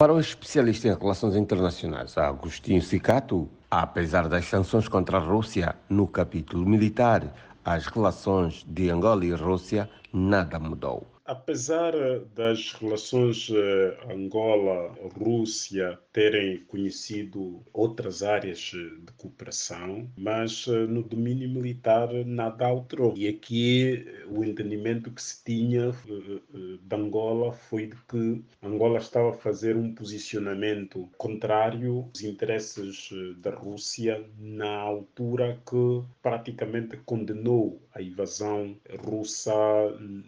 [0.00, 6.08] Para o especialista em relações internacionais, Agostinho Sicato, apesar das sanções contra a Rússia no
[6.08, 11.06] capítulo militar, as relações de Angola e Rússia nada mudou.
[11.30, 11.92] Apesar
[12.34, 22.08] das relações eh, Angola-Rússia terem conhecido outras áreas de cooperação, mas eh, no domínio militar
[22.26, 23.14] nada alterou.
[23.16, 29.30] E aqui o entendimento que se tinha eh, de Angola foi de que Angola estava
[29.30, 38.02] a fazer um posicionamento contrário aos interesses da Rússia na altura que praticamente condenou a
[38.02, 39.52] invasão russa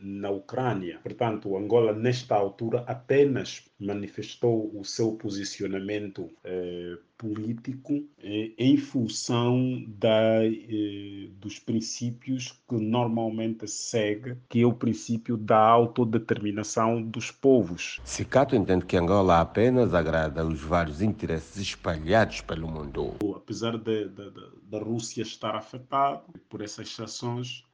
[0.01, 0.92] na Ucrânia.
[0.99, 10.45] Portanto, Angola, nesta altura, apenas manifestou o seu posicionamento eh, político eh, em função da,
[10.45, 18.01] eh, dos princípios que normalmente segue, que é o princípio da autodeterminação dos povos.
[18.05, 23.15] Sicato entende que Angola apenas agrada os vários interesses espalhados pelo mundo.
[23.37, 27.65] Apesar da Rússia estar afetada por essas sanções,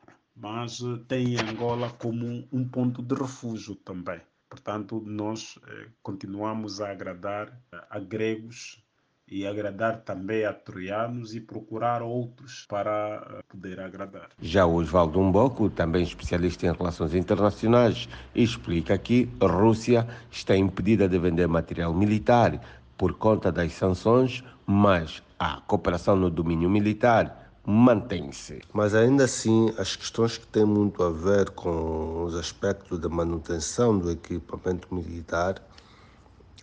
[0.40, 4.20] mas eh, tem Angola como um ponto de refúgio também.
[4.48, 8.82] Portanto, nós eh, continuamos a agradar eh, a gregos
[9.30, 14.30] e agradar também a troianos e procurar outros para poder agradar.
[14.40, 21.06] Já o Osvaldo Umboco, também especialista em relações internacionais, explica que a Rússia está impedida
[21.06, 22.58] de vender material militar
[22.96, 28.62] por conta das sanções, mas a cooperação no domínio militar mantém-se.
[28.72, 33.98] Mas ainda assim, as questões que têm muito a ver com os aspectos da manutenção
[33.98, 35.62] do equipamento militar,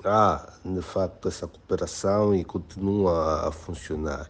[0.04, 4.30] há de facto essa cooperação e continua a funcionar.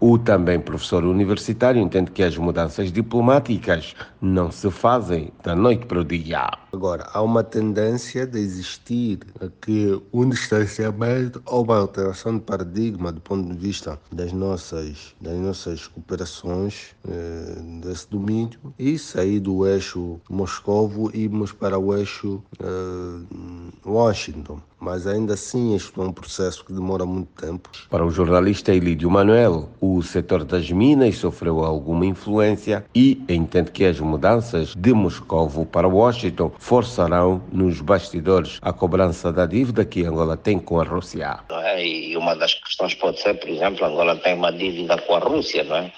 [0.00, 6.00] O também professor universitário entende que as mudanças diplomáticas não se fazem da noite para
[6.00, 6.50] o dia.
[6.72, 13.20] Agora, há uma tendência de existir aqui um distanciamento ou uma alteração de paradigma do
[13.20, 20.20] ponto de vista das nossas, das nossas cooperações eh, desse domínio e sair do eixo
[20.28, 24.60] Moscovo e irmos para o eixo eh, Washington.
[24.84, 27.70] Mas ainda assim, isto é um processo que demora muito tempo.
[27.88, 33.82] Para o jornalista Elídio Manuel, o setor das minas sofreu alguma influência e entende que
[33.82, 40.36] as mudanças de Moscovo para Washington forçarão nos bastidores a cobrança da dívida que Angola
[40.36, 41.40] tem com a Rússia.
[41.50, 41.82] É?
[41.82, 45.64] E uma das questões pode ser, por exemplo, Angola tem uma dívida com a Rússia,
[45.64, 45.92] não é?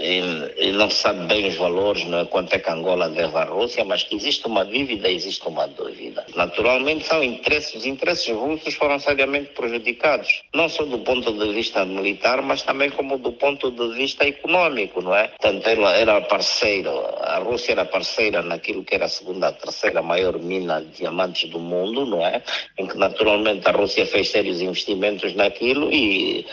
[0.00, 2.24] Uh, e, e, não sabe bem os valores, não é?
[2.24, 6.24] quanto é que Angola deve à Rússia, mas que existe uma dívida, existe uma dúvida.
[6.34, 11.84] Naturalmente são interesses, os interesses russos foram seriamente prejudicados, não só do ponto de vista
[11.84, 15.28] militar, mas também como do ponto de vista econômico, não é?
[15.28, 16.90] Portanto, ela era parceiro,
[17.20, 21.50] a Rússia era parceira naquilo que era a segunda, a terceira maior mina de diamantes
[21.50, 22.42] do mundo, não é?
[22.78, 26.46] Em que naturalmente a Rússia fez sérios investimentos naquilo e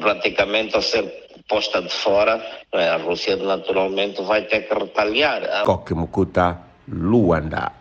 [0.00, 2.40] praticamente ao ser posta de fora,
[2.72, 5.64] a Rússia naturalmente vai ter que retaliar.
[5.64, 6.58] Coque Mukuta,
[6.88, 7.72] Luanda.